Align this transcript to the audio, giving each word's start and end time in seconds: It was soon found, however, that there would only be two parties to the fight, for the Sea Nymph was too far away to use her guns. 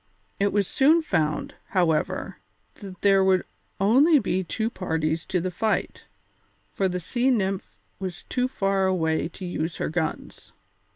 It 0.39 0.51
was 0.51 0.67
soon 0.67 1.03
found, 1.03 1.53
however, 1.67 2.37
that 2.73 2.99
there 3.01 3.23
would 3.23 3.43
only 3.79 4.17
be 4.17 4.43
two 4.43 4.71
parties 4.71 5.27
to 5.27 5.39
the 5.39 5.51
fight, 5.51 6.05
for 6.73 6.87
the 6.89 6.99
Sea 6.99 7.29
Nymph 7.29 7.77
was 7.99 8.23
too 8.23 8.47
far 8.47 8.87
away 8.87 9.27
to 9.27 9.45
use 9.45 9.75
her 9.75 9.89
guns. 9.89 10.53